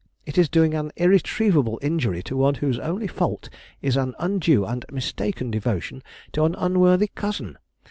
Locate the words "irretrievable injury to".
0.95-2.35